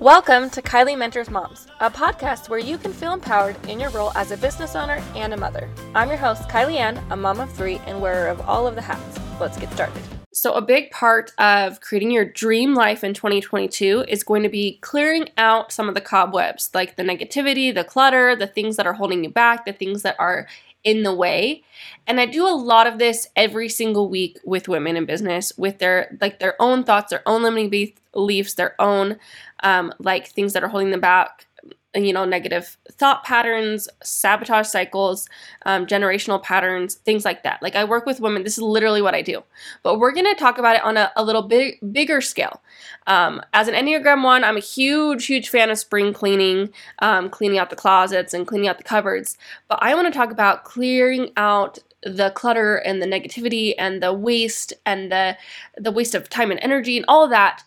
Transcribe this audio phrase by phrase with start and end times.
[0.00, 4.12] Welcome to Kylie Mentors Moms, a podcast where you can feel empowered in your role
[4.14, 5.68] as a business owner and a mother.
[5.92, 8.80] I'm your host, Kylie Ann, a mom of three and wearer of all of the
[8.80, 9.18] hats.
[9.40, 10.00] Let's get started.
[10.32, 14.78] So, a big part of creating your dream life in 2022 is going to be
[14.82, 18.92] clearing out some of the cobwebs, like the negativity, the clutter, the things that are
[18.92, 20.46] holding you back, the things that are
[20.84, 21.62] in the way.
[22.06, 25.78] And I do a lot of this every single week with women in business with
[25.78, 29.18] their like their own thoughts, their own limiting beliefs, their own
[29.62, 31.47] um, like things that are holding them back,
[31.94, 35.28] you know, negative thought patterns, sabotage cycles,
[35.64, 37.62] um, generational patterns, things like that.
[37.62, 39.42] Like I work with women, this is literally what I do.
[39.82, 42.60] But we're gonna talk about it on a, a little bit bigger scale.
[43.06, 47.58] Um, as an Enneagram 1, I'm a huge, huge fan of spring cleaning, um, cleaning
[47.58, 49.38] out the closets and cleaning out the cupboards.
[49.66, 54.72] But I wanna talk about clearing out the clutter and the negativity and the waste
[54.86, 55.36] and the
[55.76, 57.64] the waste of time and energy and all that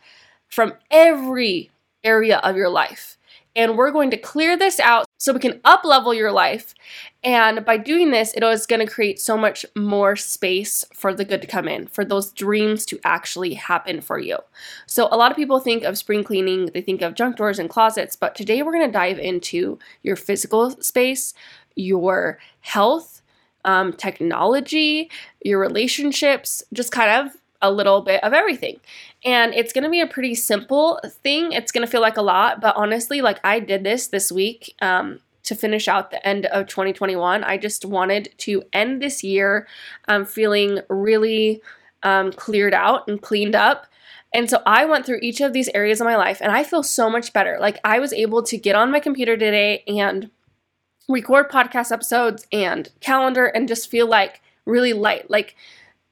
[0.47, 1.69] from every
[2.03, 3.17] area of your life.
[3.55, 6.73] And we're going to clear this out so we can up level your life.
[7.23, 11.25] And by doing this, it is going to create so much more space for the
[11.25, 14.37] good to come in, for those dreams to actually happen for you.
[14.87, 17.69] So, a lot of people think of spring cleaning, they think of junk drawers and
[17.69, 21.33] closets, but today we're going to dive into your physical space,
[21.75, 23.21] your health,
[23.65, 25.09] um, technology,
[25.43, 28.79] your relationships, just kind of a little bit of everything.
[29.23, 31.51] And it's going to be a pretty simple thing.
[31.51, 34.75] It's going to feel like a lot, but honestly, like I did this this week
[34.81, 37.43] um, to finish out the end of 2021.
[37.43, 39.67] I just wanted to end this year
[40.07, 41.61] um, feeling really
[42.03, 43.87] um, cleared out and cleaned up.
[44.33, 46.83] And so I went through each of these areas of my life and I feel
[46.83, 47.57] so much better.
[47.59, 50.31] Like I was able to get on my computer today and
[51.09, 55.29] record podcast episodes and calendar and just feel like really light.
[55.29, 55.55] Like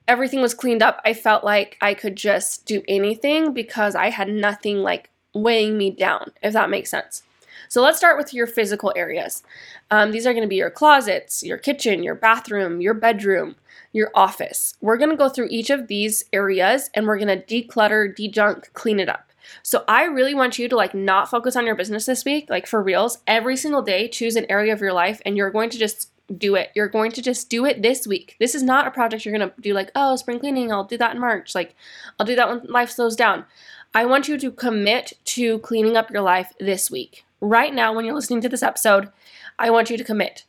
[0.10, 4.28] everything was cleaned up, I felt like I could just do anything because I had
[4.28, 7.22] nothing like weighing me down, if that makes sense.
[7.70, 9.44] So let's start with your physical areas.
[9.92, 13.56] Um, these are going to be your closets, your kitchen, your bathroom, your bedroom,
[13.94, 14.76] your office.
[14.82, 18.74] We're going to go through each of these areas and we're going to declutter, dejunk,
[18.74, 19.32] clean it up.
[19.62, 22.66] So I really want you to like not focus on your business this week, like
[22.66, 23.20] for reals.
[23.28, 26.56] Every single day, choose an area of your life and you're going to just do
[26.56, 26.72] it.
[26.76, 28.36] You're going to just do it this week.
[28.40, 30.98] This is not a project you're going to do like, oh, spring cleaning, I'll do
[30.98, 31.56] that in March.
[31.56, 31.76] Like,
[32.20, 33.46] I'll do that when life slows down.
[33.94, 37.26] I want you to commit to cleaning up your life this week.
[37.42, 39.10] Right now, when you're listening to this episode,
[39.58, 40.44] I want you to commit.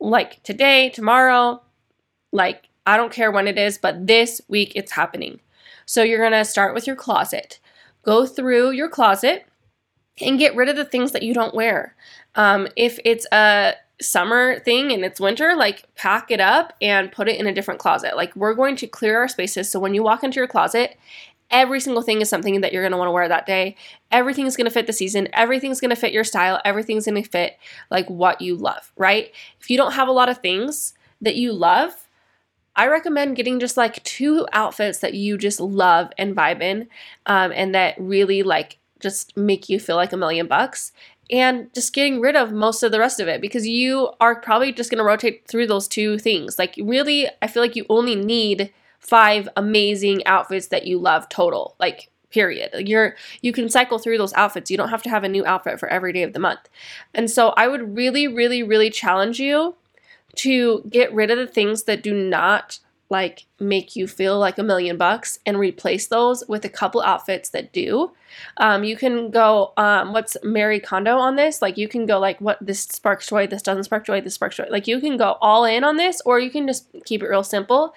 [0.00, 1.62] Like today, tomorrow,
[2.32, 5.40] like I don't care when it is, but this week it's happening.
[5.86, 7.58] So you're going to start with your closet.
[8.02, 9.46] Go through your closet
[10.20, 11.94] and get rid of the things that you don't wear.
[12.34, 17.28] Um, if it's a summer thing and it's winter, like pack it up and put
[17.28, 18.16] it in a different closet.
[18.16, 20.96] Like we're going to clear our spaces so when you walk into your closet,
[21.50, 23.76] every single thing is something that you're going to want to wear that day.
[24.10, 25.28] Everything is going to fit the season.
[25.32, 26.60] Everything's going to fit your style.
[26.64, 27.58] Everything's going to fit
[27.90, 29.32] like what you love, right?
[29.60, 32.08] If you don't have a lot of things that you love,
[32.76, 36.88] I recommend getting just like two outfits that you just love and vibe in
[37.26, 40.92] um, and that really like just make you feel like a million bucks
[41.30, 44.72] and just getting rid of most of the rest of it because you are probably
[44.72, 46.58] just going to rotate through those two things.
[46.58, 51.76] Like, really, I feel like you only need five amazing outfits that you love total.
[51.78, 52.88] Like, period.
[52.88, 54.70] You're you can cycle through those outfits.
[54.70, 56.68] You don't have to have a new outfit for every day of the month.
[57.14, 59.74] And so I would really really really challenge you
[60.36, 62.78] to get rid of the things that do not
[63.10, 67.50] like make you feel like a million bucks and replace those with a couple outfits
[67.50, 68.12] that do.
[68.56, 71.60] Um, you can go, um, what's Marie Kondo on this?
[71.60, 74.56] Like you can go like what this sparks joy, this doesn't spark joy, this sparks
[74.56, 74.66] joy.
[74.70, 77.42] Like you can go all in on this, or you can just keep it real
[77.42, 77.94] simple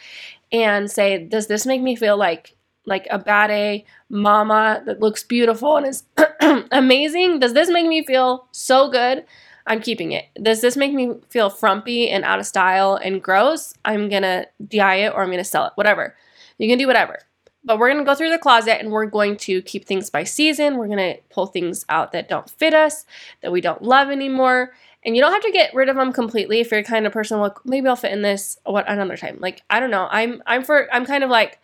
[0.52, 5.24] and say, does this make me feel like like a bad A mama that looks
[5.24, 6.04] beautiful and is
[6.72, 7.40] amazing?
[7.40, 9.26] Does this make me feel so good?
[9.66, 10.26] I'm keeping it.
[10.42, 13.74] Does this make me feel frumpy and out of style and gross?
[13.86, 16.16] I'm gonna DI it or I'm gonna sell it, whatever.
[16.58, 17.20] You can do whatever.
[17.64, 20.78] But we're gonna go through the closet and we're going to keep things by season.
[20.78, 23.06] We're gonna pull things out that don't fit us,
[23.42, 24.74] that we don't love anymore.
[25.06, 27.14] And you don't have to get rid of them completely if you're the kind of
[27.14, 29.38] person like maybe I'll fit in this what another time.
[29.40, 30.08] Like I don't know.
[30.12, 31.60] I'm I'm for I'm kind of like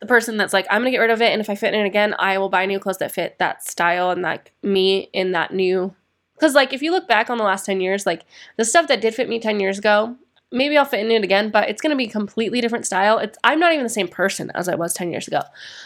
[0.00, 1.80] the person that's like I'm gonna get rid of it and if I fit in
[1.80, 5.32] it again, I will buy new clothes that fit that style and like me in
[5.32, 5.94] that new
[6.38, 8.22] because, like, if you look back on the last 10 years, like,
[8.56, 10.16] the stuff that did fit me 10 years ago,
[10.50, 13.18] maybe I'll fit in it again, but it's going to be completely different style.
[13.18, 15.42] It's I'm not even the same person as I was 10 years ago.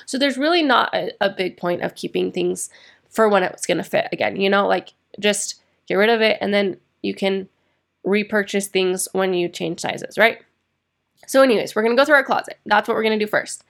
[0.06, 2.70] So there's really not a, a big point of keeping things
[3.10, 4.36] for when it's going to fit again.
[4.36, 7.48] You know, like just get rid of it and then you can
[8.04, 10.38] repurchase things when you change sizes, right?
[11.26, 12.58] So anyways, we're going to go through our closet.
[12.66, 13.64] That's what we're going to do first.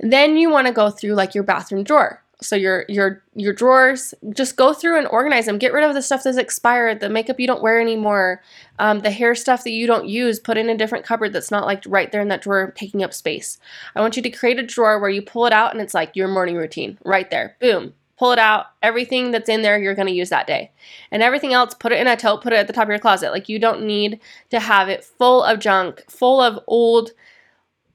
[0.00, 2.22] Then you want to go through like your bathroom drawer.
[2.40, 5.58] So your your your drawers, just go through and organize them.
[5.58, 8.42] Get rid of the stuff that's expired, the makeup you don't wear anymore,
[8.78, 10.40] um, the hair stuff that you don't use.
[10.40, 13.14] Put in a different cupboard that's not like right there in that drawer taking up
[13.14, 13.58] space.
[13.94, 16.16] I want you to create a drawer where you pull it out and it's like
[16.16, 17.56] your morning routine right there.
[17.60, 18.66] Boom, pull it out.
[18.82, 20.72] Everything that's in there you're going to use that day.
[21.10, 22.98] And everything else, put it in a tote, put it at the top of your
[22.98, 23.30] closet.
[23.30, 24.20] Like you don't need
[24.50, 27.12] to have it full of junk, full of old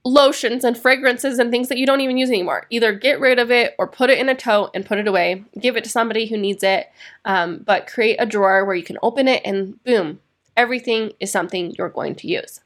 [0.06, 2.66] lotions and fragrances and things that you don't even use anymore.
[2.70, 5.44] Either get rid of it or put it in a tote and put it away.
[5.60, 6.90] Give it to somebody who needs it.
[7.26, 10.20] Um, but create a drawer where you can open it and boom,
[10.56, 12.62] everything is something you're going to use.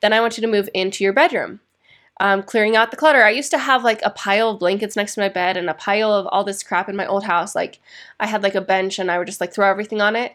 [0.00, 1.60] Then I want you to move into your bedroom.
[2.20, 3.24] Um, clearing out the clutter.
[3.24, 5.74] I used to have like a pile of blankets next to my bed and a
[5.74, 7.56] pile of all this crap in my old house.
[7.56, 7.80] Like
[8.20, 10.32] I had like a bench and I would just like throw everything on it.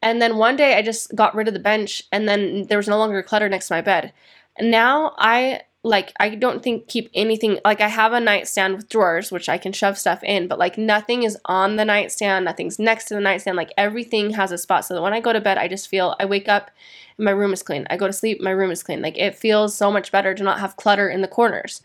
[0.00, 2.88] And then one day I just got rid of the bench and then there was
[2.88, 4.12] no longer clutter next to my bed.
[4.56, 8.88] And now I like I don't think keep anything like I have a nightstand with
[8.88, 12.78] drawers which I can shove stuff in, but like nothing is on the nightstand, nothing's
[12.78, 15.40] next to the nightstand, like everything has a spot so that when I go to
[15.40, 16.70] bed I just feel I wake up
[17.16, 17.86] and my room is clean.
[17.90, 19.02] I go to sleep, my room is clean.
[19.02, 21.82] Like it feels so much better to not have clutter in the corners.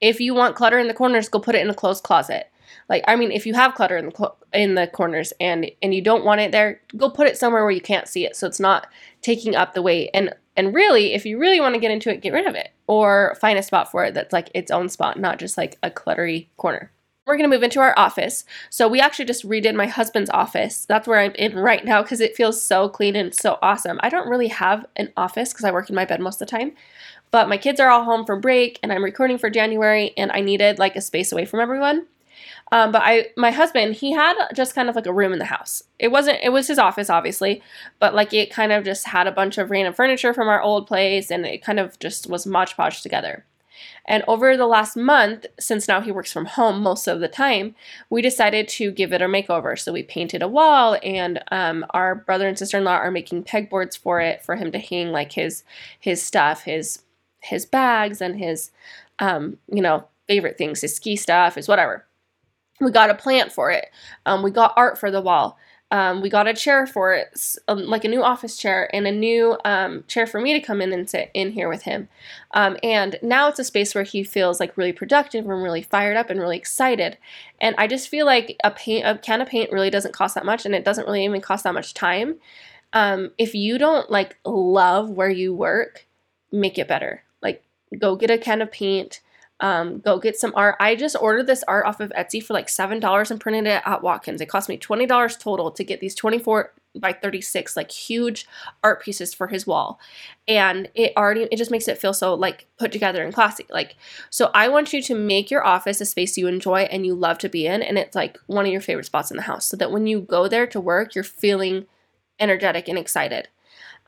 [0.00, 2.50] If you want clutter in the corners, go put it in a closed closet.
[2.88, 5.94] Like I mean, if you have clutter in the cl- in the corners and and
[5.94, 8.46] you don't want it there, go put it somewhere where you can't see it so
[8.46, 8.86] it's not
[9.20, 10.10] taking up the weight.
[10.14, 12.72] And and really, if you really want to get into it, get rid of it
[12.92, 15.90] or find a spot for it that's like its own spot, not just like a
[15.90, 16.92] cluttery corner.
[17.26, 18.44] We're to move into our office.
[18.68, 20.84] So we actually just redid my husband's office.
[20.84, 23.98] That's where I'm in right now because it feels so clean and so awesome.
[24.02, 26.54] I don't really have an office because I work in my bed most of the
[26.54, 26.72] time.
[27.30, 30.40] But my kids are all home from break and I'm recording for January and I
[30.40, 32.08] needed like a space away from everyone.
[32.72, 35.44] Um, but I, my husband, he had just kind of like a room in the
[35.44, 35.82] house.
[35.98, 37.62] It wasn't, it was his office, obviously,
[38.00, 40.86] but like it kind of just had a bunch of random furniture from our old
[40.86, 43.44] place, and it kind of just was modge podge together.
[44.06, 47.74] And over the last month, since now he works from home most of the time,
[48.10, 49.78] we decided to give it a makeover.
[49.78, 53.44] So we painted a wall, and um, our brother and sister in law are making
[53.44, 55.62] pegboards for it for him to hang like his
[56.00, 57.02] his stuff, his
[57.40, 58.70] his bags, and his
[59.18, 62.06] um, you know favorite things, his ski stuff, his whatever.
[62.80, 63.86] We got a plant for it.
[64.26, 65.58] Um, we got art for the wall.
[65.92, 67.38] Um, we got a chair for it,
[67.68, 70.80] um, like a new office chair and a new um, chair for me to come
[70.80, 72.08] in and sit in here with him.
[72.52, 76.16] Um, and now it's a space where he feels like really productive and really fired
[76.16, 77.18] up and really excited.
[77.60, 80.46] And I just feel like a paint, a can of paint really doesn't cost that
[80.46, 82.36] much, and it doesn't really even cost that much time.
[82.94, 86.06] Um, if you don't like love where you work,
[86.50, 87.22] make it better.
[87.42, 87.62] Like
[87.98, 89.20] go get a can of paint
[89.62, 90.74] um, go get some art.
[90.80, 94.02] I just ordered this art off of Etsy for like $7 and printed it at
[94.02, 94.40] Watkins.
[94.40, 98.46] It cost me $20 total to get these 24 by 36 like huge
[98.84, 99.98] art pieces for his wall
[100.46, 103.96] and it already it just makes it feel so like put together and classy like
[104.28, 107.38] so i want you to make your office a space you enjoy and you love
[107.38, 109.74] to be in and it's like one of your favorite spots in the house so
[109.74, 111.86] that when you go there to work you're feeling
[112.38, 113.48] energetic and excited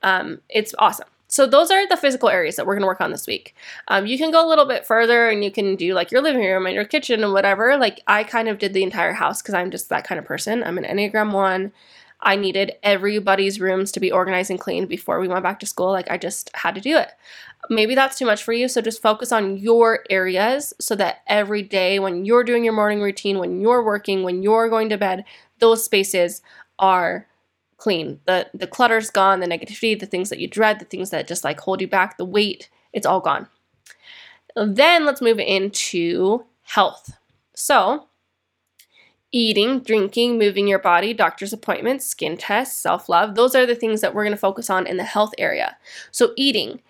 [0.02, 3.10] um, it's awesome so those are the physical areas that we're going to work on
[3.10, 3.56] this week.
[3.88, 6.42] Um, you can go a little bit further and you can do like your living
[6.42, 7.76] room and your kitchen and whatever.
[7.76, 10.62] Like I kind of did the entire house because I'm just that kind of person.
[10.62, 11.72] I'm an Enneagram 1.
[12.20, 15.90] I needed everybody's rooms to be organized and clean before we went back to school.
[15.90, 17.10] Like I just had to do it.
[17.68, 18.68] Maybe that's too much for you.
[18.68, 23.00] So just focus on your areas so that every day when you're doing your morning
[23.00, 25.24] routine, when you're working, when you're going to bed,
[25.58, 26.42] those spaces
[26.78, 27.26] are
[27.76, 28.20] clean.
[28.26, 31.44] The the clutter's gone, the negativity, the things that you dread, the things that just
[31.44, 33.48] like hold you back, the weight, it's all gone.
[34.56, 37.16] Then let's move into health.
[37.54, 38.06] So,
[39.32, 44.00] eating, drinking, moving your body, doctor's appointments, skin tests, self love, those are the things
[44.00, 45.76] that we're going to focus on in the health area.
[46.10, 46.80] So, eating.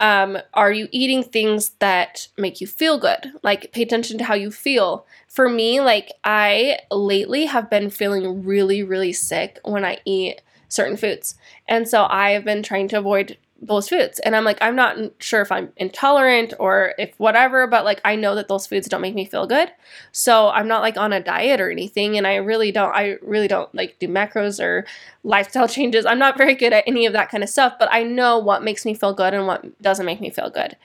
[0.00, 3.32] Um, are you eating things that make you feel good?
[3.42, 5.06] Like, pay attention to how you feel.
[5.28, 10.96] For me, like, I lately have been feeling really, really sick when I eat certain
[10.96, 11.34] foods.
[11.68, 14.18] And so I have been trying to avoid those foods.
[14.20, 18.16] And I'm like, I'm not sure if I'm intolerant or if whatever, but like I
[18.16, 19.70] know that those foods don't make me feel good.
[20.12, 22.16] So I'm not like on a diet or anything.
[22.16, 24.86] And I really don't, I really don't like do macros or
[25.24, 26.06] lifestyle changes.
[26.06, 28.64] I'm not very good at any of that kind of stuff, but I know what
[28.64, 30.76] makes me feel good and what doesn't make me feel good.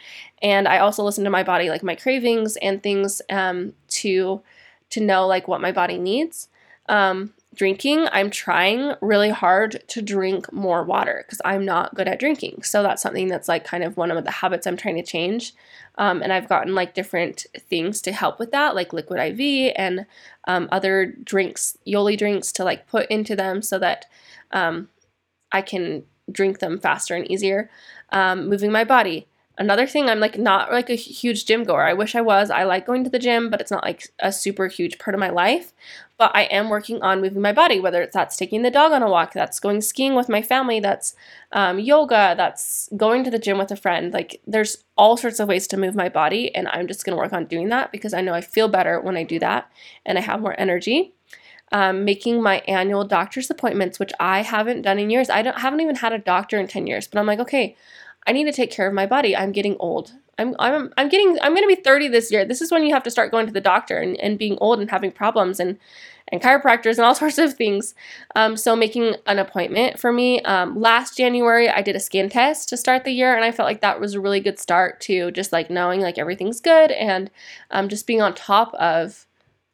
[0.41, 4.41] And I also listen to my body, like my cravings and things um, to
[4.91, 6.49] to know like what my body needs.
[6.87, 12.19] Um, drinking, I'm trying really hard to drink more water because I'm not good at
[12.19, 12.63] drinking.
[12.63, 15.53] So that's something that's like kind of one of the habits I'm trying to change.
[15.97, 20.05] Um, and I've gotten like different things to help with that, like liquid IV and
[20.47, 24.05] um, other drinks, Yoli drinks to like put into them so that
[24.51, 24.89] um,
[25.51, 27.69] I can drink them faster and easier.
[28.11, 29.27] Um, moving my body.
[29.57, 31.83] Another thing, I'm like not like a huge gym goer.
[31.83, 32.49] I wish I was.
[32.49, 35.19] I like going to the gym, but it's not like a super huge part of
[35.19, 35.71] my life.
[36.17, 39.01] But I am working on moving my body, whether it's that's taking the dog on
[39.01, 41.15] a walk, that's going skiing with my family, that's
[41.53, 44.11] um, yoga, that's going to the gym with a friend.
[44.13, 47.33] Like there's all sorts of ways to move my body, and I'm just gonna work
[47.33, 49.71] on doing that because I know I feel better when I do that
[50.05, 51.13] and I have more energy.
[51.71, 55.29] Um, making my annual doctor's appointments, which I haven't done in years.
[55.29, 57.75] I don't haven't even had a doctor in 10 years, but I'm like, okay,
[58.27, 59.35] I need to take care of my body.
[59.35, 60.13] I'm getting old.
[60.37, 62.45] I'm I'm I'm getting I'm going to be 30 this year.
[62.45, 64.79] This is when you have to start going to the doctor and, and being old
[64.79, 65.77] and having problems and
[66.29, 67.93] and chiropractors and all sorts of things.
[68.35, 70.41] Um, so making an appointment for me.
[70.41, 73.67] Um, last January, I did a skin test to start the year, and I felt
[73.67, 77.29] like that was a really good start to just like knowing like everything's good and
[77.71, 79.27] um, just being on top of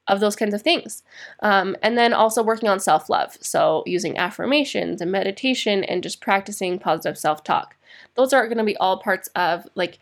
[0.07, 1.03] of those kinds of things.
[1.41, 3.37] Um, and then also working on self love.
[3.41, 7.75] So using affirmations and meditation and just practicing positive self talk
[8.15, 9.99] those are going to be all parts of like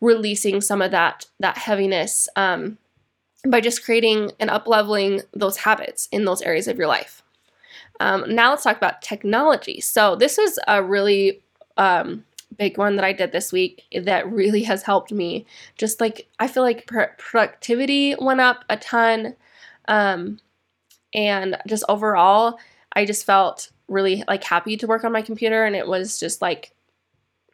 [0.00, 2.78] releasing some of that that heaviness um,
[3.46, 7.22] by just creating and up leveling those habits in those areas of your life.
[8.00, 9.80] Um, now let's talk about technology.
[9.80, 11.42] So this was a really
[11.76, 12.24] um,
[12.56, 15.46] big one that I did this week that really has helped me.
[15.76, 19.34] Just like I feel like pr- productivity went up a ton,
[19.86, 20.40] um,
[21.14, 22.58] and just overall,
[22.92, 26.40] I just felt really like happy to work on my computer, and it was just
[26.42, 26.72] like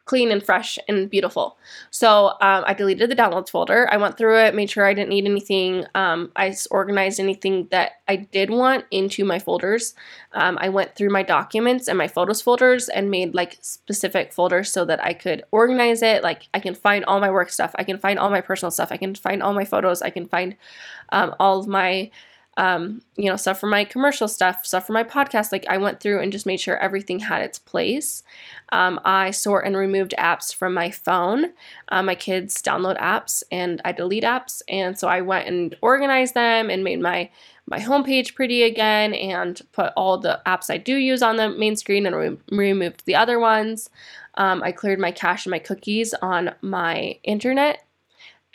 [0.05, 1.57] clean and fresh and beautiful.
[1.89, 3.91] So um, I deleted the downloads folder.
[3.91, 5.85] I went through it, made sure I didn't need anything.
[5.95, 9.95] Um, I organized anything that I did want into my folders.
[10.33, 14.71] Um, I went through my documents and my photos folders and made like specific folders
[14.71, 16.21] so that I could organize it.
[16.21, 18.91] Like I can find all my work stuff, I can find all my personal stuff,
[18.91, 20.55] I can find all my photos, I can find
[21.09, 22.11] um, all of my
[22.57, 25.51] um, you know, stuff for my commercial stuff, stuff for my podcast.
[25.51, 28.23] Like I went through and just made sure everything had its place.
[28.71, 31.51] Um, I sort and removed apps from my phone.
[31.89, 36.33] Uh, my kids download apps and I delete apps, and so I went and organized
[36.33, 37.29] them and made my
[37.67, 41.75] my homepage pretty again and put all the apps I do use on the main
[41.75, 43.89] screen and re- removed the other ones.
[44.35, 47.84] Um, I cleared my cache and my cookies on my internet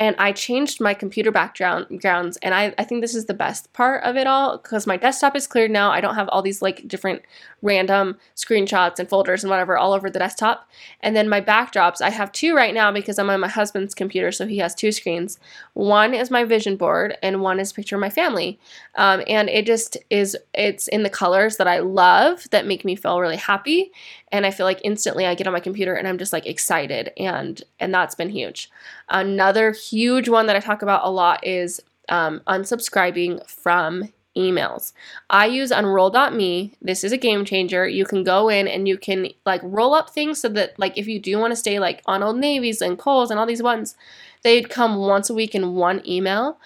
[0.00, 4.02] and I changed my computer backgrounds and I, I think this is the best part
[4.02, 5.90] of it all because my desktop is cleared now.
[5.90, 7.20] I don't have all these like different
[7.60, 10.66] random screenshots and folders and whatever all over the desktop.
[11.00, 14.32] And then my backdrops, I have two right now because I'm on my husband's computer,
[14.32, 15.38] so he has two screens.
[15.74, 18.58] One is my vision board and one is picture of my family.
[18.94, 22.96] Um, and it just is, it's in the colors that I love that make me
[22.96, 23.92] feel really happy.
[24.32, 27.12] And I feel like instantly I get on my computer and I'm just like excited
[27.16, 28.70] and and that's been huge.
[29.08, 34.92] Another huge one that I talk about a lot is um, unsubscribing from emails.
[35.28, 36.72] I use unroll.me.
[36.80, 37.88] This is a game changer.
[37.88, 41.08] You can go in and you can like roll up things so that like if
[41.08, 43.96] you do want to stay like on Old Navy's and Kohl's and all these ones,
[44.42, 46.58] they'd come once a week in one email.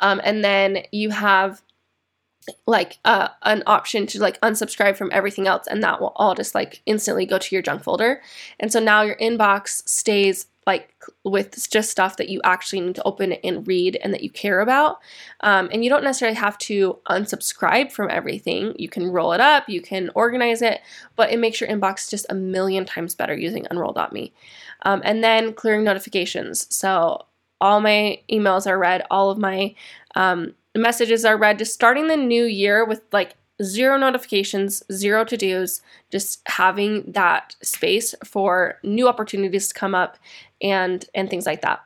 [0.00, 1.62] Um, and then you have
[2.66, 6.54] like uh, an option to like unsubscribe from everything else and that will all just
[6.54, 8.22] like instantly go to your junk folder.
[8.58, 10.92] And so now your inbox stays like
[11.24, 14.60] with just stuff that you actually need to open and read and that you care
[14.60, 14.98] about.
[15.40, 18.74] Um, and you don't necessarily have to unsubscribe from everything.
[18.78, 20.80] You can roll it up you can organize it
[21.16, 24.32] but it makes your inbox just a million times better using unroll.me
[24.82, 26.66] um, and then clearing notifications.
[26.74, 27.26] So
[27.60, 29.74] all my emails are read all of my
[30.14, 35.36] um, messages are read, just starting the new year with like zero notifications, zero to
[35.36, 40.18] dos, just having that space for new opportunities to come up
[40.62, 41.80] and and things like that.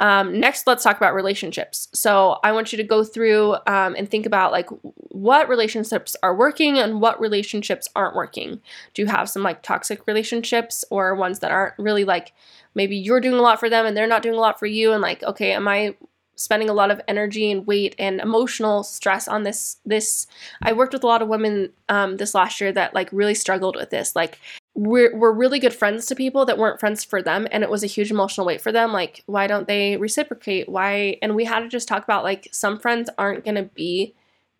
[0.00, 1.88] Um, next, let's talk about relationships.
[1.92, 6.36] So I want you to go through um, and think about like what relationships are
[6.36, 8.60] working and what relationships aren't working.
[8.94, 12.32] Do you have some like toxic relationships or ones that aren't really like
[12.76, 14.92] maybe you're doing a lot for them and they're not doing a lot for you?
[14.92, 15.96] And like, okay, am I
[16.38, 20.26] spending a lot of energy and weight and emotional stress on this this
[20.62, 23.76] i worked with a lot of women um, this last year that like really struggled
[23.76, 24.14] with this.
[24.14, 24.38] Like
[24.74, 27.82] we're, we're really good friends to people that weren't friends for them and it was
[27.82, 28.92] a huge emotional weight for them.
[28.92, 30.68] Like why don't they reciprocate?
[30.68, 34.14] Why and we had to just talk about like some friends aren't going to be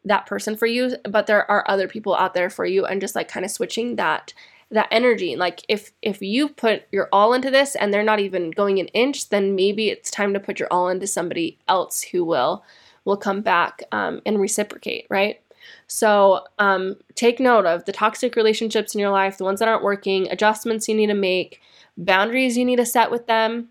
[0.04, 3.14] that person for you but there are other people out there for you and just
[3.14, 4.32] like kind of switching that
[4.70, 5.36] that energy.
[5.36, 8.88] Like if if you put your all into this and they're not even going an
[8.88, 12.64] inch then maybe it's time to put your all into somebody else who will
[13.04, 15.40] will come back um, and reciprocate right?
[15.86, 19.82] So um, take note of the toxic relationships in your life the ones that aren't
[19.84, 21.60] working adjustments you need to make
[21.96, 23.68] boundaries you need to set with them.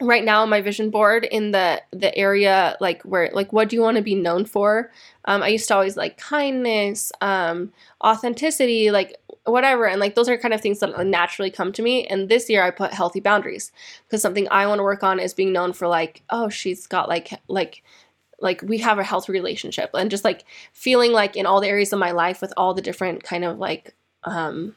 [0.00, 3.74] Right now on my vision board in the the area like where like what do
[3.74, 4.92] you want to be known for?
[5.24, 7.72] Um, i used to always like kindness um,
[8.04, 9.16] authenticity like
[9.50, 9.86] whatever.
[9.86, 12.06] And like those are kind of things that naturally come to me.
[12.06, 13.72] And this year I put healthy boundaries
[14.06, 17.08] because something I want to work on is being known for like, oh, she's got
[17.08, 17.82] like, like,
[18.40, 21.92] like we have a healthy relationship and just like feeling like in all the areas
[21.92, 24.76] of my life with all the different kind of like um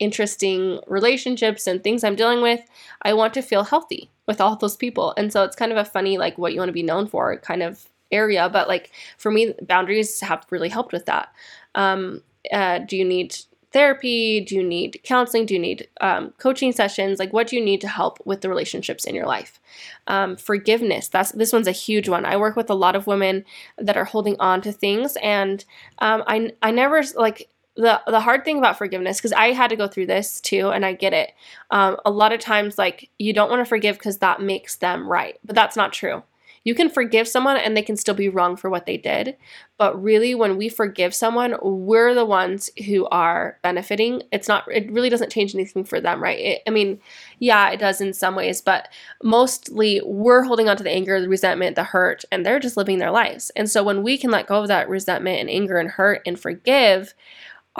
[0.00, 2.60] interesting relationships and things I'm dealing with,
[3.02, 5.12] I want to feel healthy with all those people.
[5.18, 7.36] And so it's kind of a funny like what you want to be known for
[7.38, 11.28] kind of area, but like for me boundaries have really helped with that.
[11.74, 13.36] Um uh, do you need
[13.72, 14.40] therapy?
[14.40, 15.46] Do you need counseling?
[15.46, 17.18] Do you need um, coaching sessions?
[17.18, 19.60] Like, what do you need to help with the relationships in your life?
[20.06, 21.08] Um, forgiveness.
[21.08, 22.24] That's this one's a huge one.
[22.24, 23.44] I work with a lot of women
[23.78, 25.64] that are holding on to things, and
[25.98, 29.76] um, I I never like the the hard thing about forgiveness because I had to
[29.76, 31.32] go through this too, and I get it.
[31.70, 35.08] Um, a lot of times, like you don't want to forgive because that makes them
[35.08, 36.22] right, but that's not true.
[36.64, 39.36] You can forgive someone and they can still be wrong for what they did.
[39.78, 44.22] But really, when we forgive someone, we're the ones who are benefiting.
[44.30, 46.38] It's not, it really doesn't change anything for them, right?
[46.38, 47.00] It, I mean,
[47.38, 48.88] yeah, it does in some ways, but
[49.22, 52.98] mostly we're holding on to the anger, the resentment, the hurt, and they're just living
[52.98, 53.50] their lives.
[53.56, 56.38] And so when we can let go of that resentment and anger and hurt and
[56.38, 57.14] forgive,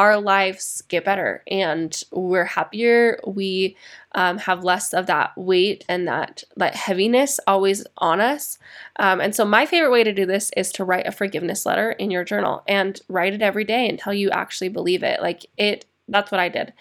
[0.00, 3.20] our lives get better and we're happier.
[3.26, 3.76] We
[4.12, 8.58] um, have less of that weight and that that heaviness always on us.
[8.98, 11.90] Um, and so my favorite way to do this is to write a forgiveness letter
[11.92, 15.20] in your journal and write it every day until you actually believe it.
[15.20, 15.84] Like it.
[16.08, 16.72] That's what I did.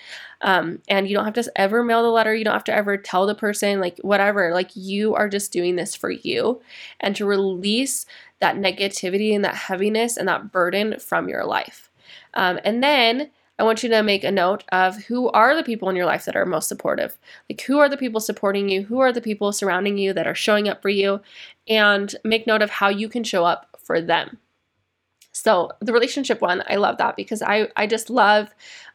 [0.41, 2.33] Um, and you don't have to ever mail the letter.
[2.33, 4.53] You don't have to ever tell the person, like, whatever.
[4.55, 6.61] Like, you are just doing this for you
[6.99, 8.07] and to release
[8.39, 11.88] that negativity and that heaviness and that burden from your life.
[12.33, 15.89] Um, and then I want you to make a note of who are the people
[15.89, 17.17] in your life that are most supportive.
[17.49, 18.83] Like, who are the people supporting you?
[18.83, 21.21] Who are the people surrounding you that are showing up for you?
[21.67, 24.37] And make note of how you can show up for them.
[25.33, 28.49] So, the relationship one, I love that because I, I just love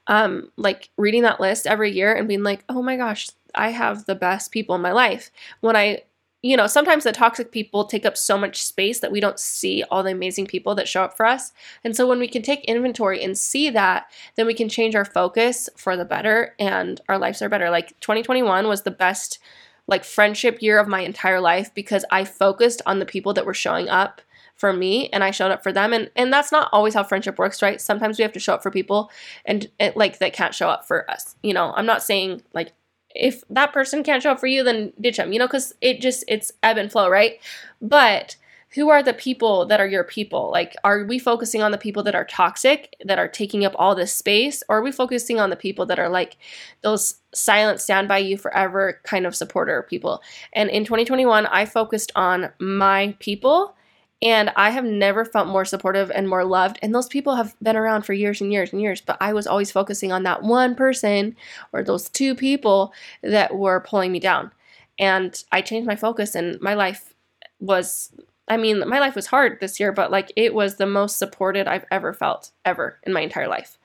[0.06, 4.06] um, like reading that list every year and being like, oh my gosh, I have
[4.06, 5.30] the best people in my life.
[5.60, 6.02] When I
[6.44, 9.82] you know, sometimes the toxic people take up so much space that we don't see
[9.90, 11.54] all the amazing people that show up for us.
[11.82, 15.06] And so when we can take inventory and see that, then we can change our
[15.06, 17.70] focus for the better and our lives are better.
[17.70, 19.38] Like 2021 was the best
[19.86, 23.54] like friendship year of my entire life because I focused on the people that were
[23.54, 24.20] showing up
[24.54, 27.38] for me and I showed up for them and and that's not always how friendship
[27.38, 27.80] works, right?
[27.80, 29.10] Sometimes we have to show up for people
[29.46, 31.36] and, and like that can't show up for us.
[31.42, 32.72] You know, I'm not saying like
[33.14, 36.00] if that person can't show up for you, then ditch them, you know, because it
[36.00, 37.40] just, it's ebb and flow, right?
[37.80, 38.36] But
[38.74, 40.50] who are the people that are your people?
[40.50, 43.94] Like, are we focusing on the people that are toxic, that are taking up all
[43.94, 46.36] this space, or are we focusing on the people that are like
[46.82, 50.20] those silent, stand by you forever kind of supporter people?
[50.52, 53.76] And in 2021, I focused on my people
[54.24, 56.78] and I have never felt more supportive and more loved.
[56.80, 59.02] And those people have been around for years and years and years.
[59.02, 61.36] But I was always focusing on that one person
[61.72, 64.50] or those two people that were pulling me down.
[64.98, 67.14] And I changed my focus, and my life
[67.60, 68.12] was
[68.46, 71.66] I mean, my life was hard this year, but like it was the most supported
[71.66, 73.78] I've ever felt, ever in my entire life.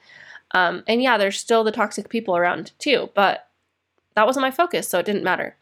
[0.51, 3.47] Um, and yeah, there's still the toxic people around too, but
[4.15, 5.55] that wasn't my focus, so it didn't matter.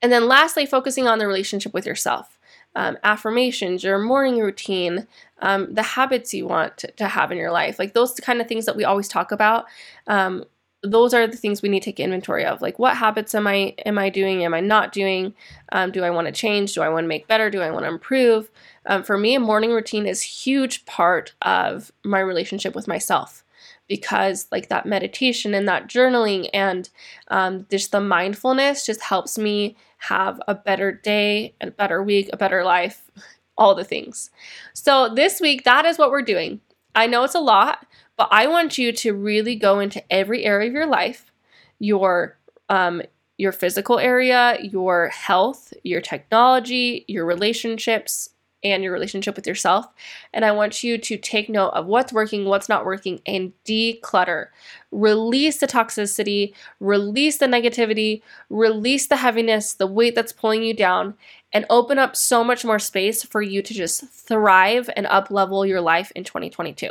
[0.00, 2.35] And then lastly, focusing on the relationship with yourself
[2.76, 5.08] um, affirmations, your morning routine,
[5.40, 8.46] um, the habits you want to, to, have in your life, like those kind of
[8.46, 9.64] things that we always talk about.
[10.06, 10.44] Um,
[10.82, 12.60] those are the things we need to take inventory of.
[12.60, 14.44] Like, what habits am I am I doing?
[14.44, 15.34] Am I not doing?
[15.72, 16.74] Um, do I want to change?
[16.74, 17.48] Do I want to make better?
[17.50, 18.50] Do I want to improve?
[18.84, 23.42] Um, for me, a morning routine is huge part of my relationship with myself
[23.88, 26.88] because like that meditation and that journaling and
[27.28, 32.36] um, just the mindfulness just helps me have a better day, a better week, a
[32.36, 33.10] better life,
[33.58, 34.30] all the things.
[34.74, 36.60] So this week, that is what we're doing.
[36.94, 40.68] I know it's a lot, but I want you to really go into every area
[40.68, 41.32] of your life,
[41.78, 43.02] your um,
[43.38, 48.30] your physical area, your health, your technology, your relationships,
[48.72, 49.86] and your relationship with yourself.
[50.32, 54.46] And I want you to take note of what's working, what's not working, and declutter.
[54.90, 61.14] Release the toxicity, release the negativity, release the heaviness, the weight that's pulling you down,
[61.52, 65.64] and open up so much more space for you to just thrive and up level
[65.64, 66.90] your life in 2022.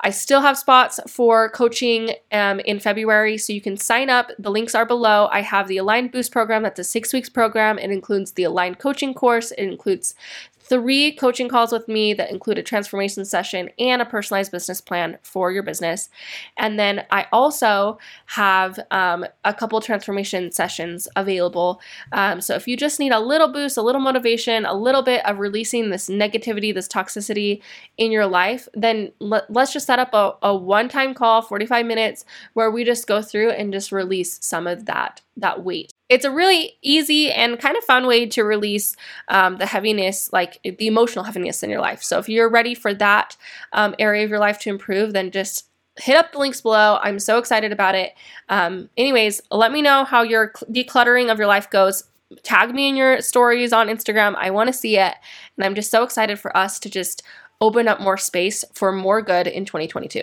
[0.00, 4.30] I still have spots for coaching um, in February, so you can sign up.
[4.38, 5.28] The links are below.
[5.32, 6.62] I have the Aligned Boost program.
[6.62, 7.78] That's a six weeks program.
[7.78, 9.52] It includes the Aligned coaching course.
[9.52, 10.14] It includes
[10.64, 15.18] three coaching calls with me that include a transformation session and a personalized business plan
[15.22, 16.08] for your business.
[16.56, 21.80] And then I also have um, a couple transformation sessions available.
[22.12, 25.24] Um, so if you just need a little boost, a little motivation, a little bit
[25.26, 27.60] of releasing this negativity, this toxicity
[27.98, 31.84] in your life, then let, us just set up a, a one time call, 45
[31.84, 32.24] minutes,
[32.54, 35.90] where we just go through and just release some of that that weight.
[36.08, 38.94] It's a really easy and kind of fun way to release
[39.28, 42.02] um, the heaviness, like the emotional heaviness in your life.
[42.02, 43.36] So if you're ready for that
[43.72, 45.66] um, area of your life to improve, then just
[45.96, 46.98] hit up the links below.
[47.02, 48.12] I'm so excited about it.
[48.48, 52.04] Um, anyways, let me know how your decluttering of your life goes.
[52.42, 54.34] Tag me in your stories on Instagram.
[54.36, 55.14] I want to see it.
[55.56, 57.22] And I'm just so excited for us to just
[57.60, 60.22] open up more space for more good in 2022.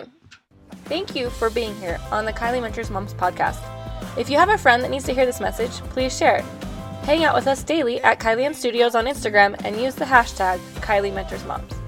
[0.85, 3.80] Thank you for being here on the Kylie Mentors Moms podcast.
[4.17, 6.45] If you have a friend that needs to hear this message, please share it.
[7.03, 11.13] Hang out with us daily at Kylie Studios on Instagram and use the hashtag Kylie
[11.13, 11.80] Mentors Moms.